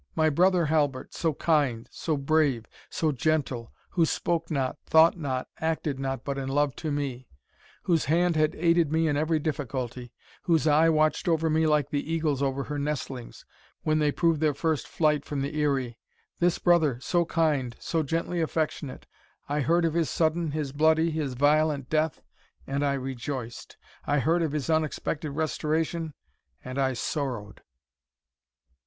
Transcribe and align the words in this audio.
"My 0.15 0.31
brother 0.31 0.65
Halbert 0.65 1.13
so 1.13 1.35
kind, 1.35 1.87
so 1.91 2.17
brave, 2.17 2.65
so 2.89 3.11
gentle, 3.11 3.71
who 3.91 4.03
spoke 4.03 4.49
not, 4.49 4.79
thought 4.83 5.15
not, 5.15 5.47
acted 5.59 5.99
not, 5.99 6.23
but 6.25 6.39
in 6.39 6.49
love 6.49 6.75
to 6.77 6.91
me, 6.91 7.27
whose 7.83 8.05
hand 8.05 8.35
had 8.35 8.55
aided 8.55 8.91
me 8.91 9.07
in 9.07 9.15
every 9.15 9.37
difficulty, 9.37 10.11
whose 10.41 10.65
eye 10.65 10.89
watched 10.89 11.27
over 11.27 11.51
me 11.51 11.67
like 11.67 11.91
the 11.91 12.11
eagle's 12.11 12.41
over 12.41 12.63
her 12.63 12.79
nestlings, 12.79 13.45
when 13.83 13.99
they 13.99 14.11
prove 14.11 14.39
their 14.39 14.55
first 14.55 14.87
flight 14.87 15.23
from 15.23 15.41
the 15.43 15.53
eyry 15.61 15.99
this 16.39 16.57
brother, 16.57 16.99
so 16.99 17.23
kind, 17.23 17.75
so 17.79 18.01
gently 18.01 18.41
affectionate 18.41 19.05
I 19.47 19.59
heard 19.61 19.85
of 19.85 19.93
his 19.93 20.09
sudden, 20.09 20.49
his 20.49 20.71
bloody, 20.71 21.11
his 21.11 21.35
violent 21.35 21.91
death, 21.91 22.23
and 22.65 22.83
I 22.83 22.93
rejoiced 22.93 23.77
I 24.07 24.17
heard 24.17 24.41
of 24.41 24.53
his 24.53 24.67
unexpected 24.67 25.33
restoration, 25.33 26.15
and 26.65 26.79
I 26.79 26.93
sorrowed!" 26.93 27.61